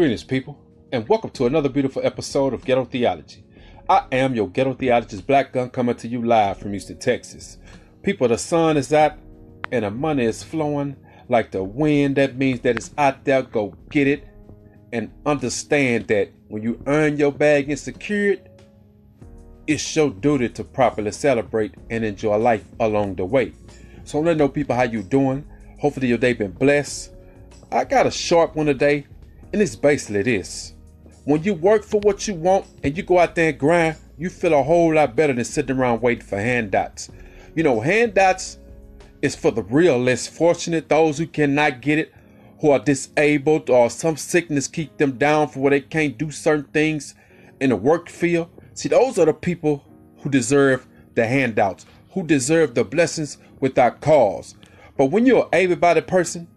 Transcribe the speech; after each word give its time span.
Greetings, 0.00 0.24
people, 0.24 0.58
and 0.92 1.06
welcome 1.10 1.28
to 1.28 1.44
another 1.44 1.68
beautiful 1.68 2.00
episode 2.02 2.54
of 2.54 2.64
Ghetto 2.64 2.86
Theology. 2.86 3.44
I 3.86 4.06
am 4.12 4.34
your 4.34 4.48
Ghetto 4.48 4.72
Theologist 4.72 5.26
Black 5.26 5.52
Gun 5.52 5.68
coming 5.68 5.94
to 5.96 6.08
you 6.08 6.24
live 6.24 6.56
from 6.56 6.70
Houston, 6.70 6.98
Texas. 6.98 7.58
People, 8.02 8.26
the 8.26 8.38
sun 8.38 8.78
is 8.78 8.94
out 8.94 9.18
and 9.70 9.84
the 9.84 9.90
money 9.90 10.24
is 10.24 10.42
flowing 10.42 10.96
like 11.28 11.50
the 11.50 11.62
wind. 11.62 12.16
That 12.16 12.36
means 12.36 12.60
that 12.60 12.76
it's 12.76 12.94
out 12.96 13.26
there. 13.26 13.42
Go 13.42 13.74
get 13.90 14.06
it 14.08 14.26
and 14.90 15.12
understand 15.26 16.06
that 16.06 16.30
when 16.48 16.62
you 16.62 16.82
earn 16.86 17.18
your 17.18 17.30
bag 17.30 17.68
and 17.68 17.78
secure 17.78 18.32
it, 18.32 18.64
it's 19.66 19.94
your 19.94 20.08
duty 20.08 20.48
to 20.48 20.64
properly 20.64 21.12
celebrate 21.12 21.74
and 21.90 22.06
enjoy 22.06 22.36
life 22.38 22.64
along 22.80 23.16
the 23.16 23.26
way. 23.26 23.52
So 24.04 24.20
let 24.20 24.38
know 24.38 24.48
people 24.48 24.76
how 24.76 24.84
you 24.84 25.02
doing. 25.02 25.44
Hopefully 25.78 26.08
your 26.08 26.16
day 26.16 26.32
been 26.32 26.52
blessed. 26.52 27.12
I 27.70 27.84
got 27.84 28.06
a 28.06 28.10
sharp 28.10 28.56
one 28.56 28.64
today, 28.64 29.06
and 29.52 29.62
it's 29.62 29.76
basically 29.76 30.22
this. 30.22 30.74
When 31.24 31.42
you 31.42 31.54
work 31.54 31.84
for 31.84 32.00
what 32.00 32.26
you 32.26 32.34
want 32.34 32.66
and 32.82 32.96
you 32.96 33.02
go 33.02 33.18
out 33.18 33.34
there 33.34 33.50
and 33.50 33.58
grind, 33.58 33.96
you 34.18 34.30
feel 34.30 34.54
a 34.54 34.62
whole 34.62 34.94
lot 34.94 35.16
better 35.16 35.32
than 35.32 35.44
sitting 35.44 35.76
around 35.76 36.02
waiting 36.02 36.24
for 36.24 36.38
handouts. 36.38 37.10
You 37.54 37.62
know, 37.62 37.80
handouts 37.80 38.58
is 39.22 39.34
for 39.34 39.50
the 39.50 39.62
real 39.62 39.98
less 39.98 40.26
fortunate, 40.26 40.88
those 40.88 41.18
who 41.18 41.26
cannot 41.26 41.80
get 41.80 41.98
it, 41.98 42.12
who 42.60 42.70
are 42.70 42.78
disabled 42.78 43.70
or 43.70 43.90
some 43.90 44.16
sickness 44.16 44.68
keep 44.68 44.96
them 44.98 45.12
down 45.12 45.48
for 45.48 45.60
where 45.60 45.70
they 45.70 45.80
can't 45.80 46.18
do 46.18 46.30
certain 46.30 46.64
things 46.72 47.14
in 47.60 47.70
the 47.70 47.76
work 47.76 48.08
field. 48.08 48.48
See, 48.74 48.88
those 48.88 49.18
are 49.18 49.26
the 49.26 49.32
people 49.32 49.84
who 50.18 50.30
deserve 50.30 50.86
the 51.14 51.26
handouts, 51.26 51.86
who 52.12 52.22
deserve 52.22 52.74
the 52.74 52.84
blessings 52.84 53.38
without 53.60 54.00
cause. 54.00 54.54
But 54.96 55.06
when 55.06 55.26
you're 55.26 55.48
able-bodied 55.52 56.06
person, 56.06 56.48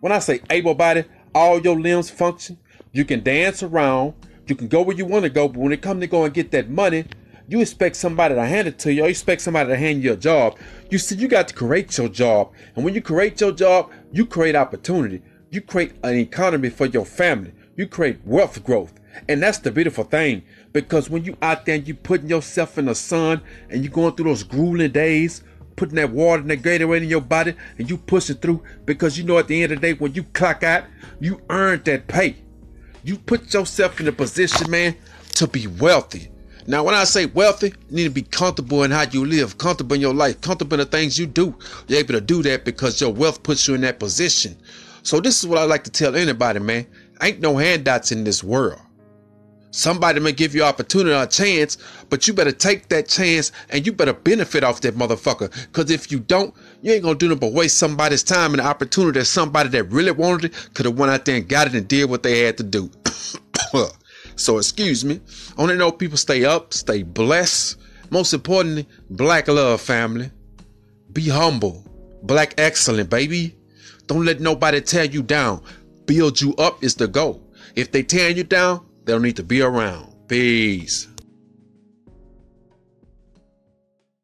when 0.00 0.12
I 0.12 0.20
say 0.20 0.40
able-bodied, 0.50 1.06
all 1.34 1.60
your 1.60 1.78
limbs 1.78 2.10
function. 2.10 2.58
You 2.92 3.04
can 3.04 3.22
dance 3.22 3.62
around. 3.62 4.14
You 4.46 4.56
can 4.56 4.68
go 4.68 4.82
where 4.82 4.96
you 4.96 5.04
want 5.04 5.24
to 5.24 5.30
go. 5.30 5.48
But 5.48 5.60
when 5.60 5.72
it 5.72 5.82
comes 5.82 6.00
to 6.00 6.06
go 6.06 6.24
and 6.24 6.34
get 6.34 6.50
that 6.50 6.68
money, 6.68 7.04
you 7.48 7.60
expect 7.60 7.96
somebody 7.96 8.34
to 8.34 8.44
hand 8.44 8.68
it 8.68 8.78
to 8.80 8.92
you. 8.92 9.04
You 9.04 9.08
expect 9.10 9.40
somebody 9.40 9.68
to 9.70 9.76
hand 9.76 10.02
you 10.02 10.12
a 10.12 10.16
job. 10.16 10.56
You 10.88 10.98
see, 10.98 11.16
you 11.16 11.28
got 11.28 11.48
to 11.48 11.54
create 11.54 11.96
your 11.98 12.08
job. 12.08 12.52
And 12.74 12.84
when 12.84 12.94
you 12.94 13.02
create 13.02 13.40
your 13.40 13.52
job, 13.52 13.90
you 14.12 14.26
create 14.26 14.54
opportunity. 14.54 15.22
You 15.50 15.60
create 15.60 15.94
an 16.04 16.16
economy 16.16 16.70
for 16.70 16.86
your 16.86 17.04
family. 17.04 17.52
You 17.76 17.86
create 17.86 18.20
wealth 18.24 18.62
growth. 18.62 18.94
And 19.28 19.42
that's 19.42 19.58
the 19.58 19.72
beautiful 19.72 20.04
thing. 20.04 20.42
Because 20.72 21.10
when 21.10 21.24
you 21.24 21.36
out 21.42 21.66
there 21.66 21.74
and 21.74 21.88
you 21.88 21.94
putting 21.94 22.28
yourself 22.28 22.78
in 22.78 22.86
the 22.86 22.94
sun 22.94 23.42
and 23.68 23.82
you 23.82 23.90
going 23.90 24.14
through 24.14 24.26
those 24.26 24.44
grueling 24.44 24.92
days, 24.92 25.42
putting 25.80 25.96
that 25.96 26.10
water 26.10 26.42
and 26.42 26.50
that 26.50 26.60
Gatorade 26.60 27.04
in 27.04 27.08
your 27.08 27.22
body 27.22 27.54
and 27.78 27.88
you 27.88 27.96
push 27.96 28.28
it 28.28 28.42
through 28.42 28.62
because 28.84 29.16
you 29.16 29.24
know 29.24 29.38
at 29.38 29.48
the 29.48 29.62
end 29.62 29.72
of 29.72 29.80
the 29.80 29.86
day 29.86 29.94
when 29.94 30.12
you 30.12 30.22
clock 30.24 30.62
out, 30.62 30.84
you 31.20 31.40
earned 31.48 31.86
that 31.86 32.06
pay. 32.06 32.36
You 33.02 33.16
put 33.16 33.54
yourself 33.54 33.98
in 33.98 34.06
a 34.06 34.12
position, 34.12 34.70
man, 34.70 34.94
to 35.36 35.48
be 35.48 35.66
wealthy. 35.68 36.28
Now, 36.66 36.84
when 36.84 36.94
I 36.94 37.04
say 37.04 37.24
wealthy, 37.24 37.68
you 37.88 37.96
need 37.96 38.04
to 38.04 38.10
be 38.10 38.20
comfortable 38.20 38.82
in 38.82 38.90
how 38.90 39.04
you 39.10 39.24
live, 39.24 39.56
comfortable 39.56 39.94
in 39.94 40.02
your 40.02 40.12
life, 40.12 40.38
comfortable 40.42 40.74
in 40.74 40.80
the 40.80 40.84
things 40.84 41.18
you 41.18 41.24
do. 41.24 41.56
You're 41.88 42.00
able 42.00 42.12
to 42.12 42.20
do 42.20 42.42
that 42.42 42.66
because 42.66 43.00
your 43.00 43.10
wealth 43.10 43.42
puts 43.42 43.66
you 43.66 43.74
in 43.74 43.80
that 43.80 43.98
position. 43.98 44.58
So 45.02 45.18
this 45.18 45.42
is 45.42 45.48
what 45.48 45.56
I 45.60 45.64
like 45.64 45.84
to 45.84 45.90
tell 45.90 46.14
anybody, 46.14 46.60
man. 46.60 46.86
Ain't 47.22 47.40
no 47.40 47.56
handouts 47.56 48.12
in 48.12 48.24
this 48.24 48.44
world. 48.44 48.82
Somebody 49.72 50.18
may 50.18 50.32
give 50.32 50.54
you 50.54 50.64
opportunity 50.64 51.14
or 51.14 51.22
a 51.22 51.26
chance, 51.26 51.78
but 52.08 52.26
you 52.26 52.34
better 52.34 52.52
take 52.52 52.88
that 52.88 53.08
chance 53.08 53.52
and 53.68 53.86
you 53.86 53.92
better 53.92 54.12
benefit 54.12 54.64
off 54.64 54.80
that 54.80 54.96
motherfucker. 54.96 55.50
Cause 55.72 55.90
if 55.90 56.10
you 56.10 56.18
don't, 56.18 56.54
you 56.82 56.92
ain't 56.92 57.04
gonna 57.04 57.14
do 57.14 57.28
nothing 57.28 57.40
but 57.40 57.52
waste 57.52 57.78
somebody's 57.78 58.24
time 58.24 58.52
and 58.52 58.58
the 58.60 58.66
opportunity 58.66 59.20
that 59.20 59.26
somebody 59.26 59.68
that 59.70 59.84
really 59.84 60.10
wanted 60.10 60.46
it 60.46 60.74
could 60.74 60.86
have 60.86 60.98
went 60.98 61.12
out 61.12 61.24
there 61.24 61.36
and 61.36 61.48
got 61.48 61.68
it 61.68 61.74
and 61.74 61.86
did 61.86 62.10
what 62.10 62.22
they 62.22 62.40
had 62.40 62.56
to 62.56 62.64
do. 62.64 62.90
so 64.36 64.58
excuse 64.58 65.04
me. 65.04 65.20
I 65.56 65.60
want 65.60 65.70
to 65.70 65.76
know 65.76 65.92
people 65.92 66.18
stay 66.18 66.44
up, 66.44 66.74
stay 66.74 67.04
blessed. 67.04 67.76
Most 68.10 68.34
importantly, 68.34 68.88
black 69.08 69.46
love 69.46 69.80
family. 69.80 70.32
Be 71.12 71.28
humble. 71.28 71.84
Black 72.24 72.54
excellent, 72.58 73.08
baby. 73.08 73.56
Don't 74.08 74.24
let 74.24 74.40
nobody 74.40 74.80
tear 74.80 75.04
you 75.04 75.22
down. 75.22 75.62
Build 76.06 76.40
you 76.40 76.54
up 76.56 76.82
is 76.82 76.96
the 76.96 77.06
goal. 77.06 77.46
If 77.76 77.92
they 77.92 78.02
tear 78.02 78.30
you 78.30 78.42
down, 78.42 78.84
they 79.04 79.12
don't 79.12 79.22
need 79.22 79.36
to 79.36 79.42
be 79.42 79.62
around. 79.62 80.12
Peace. 80.28 81.08